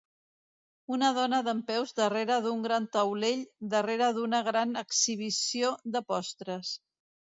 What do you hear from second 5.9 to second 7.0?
de postres.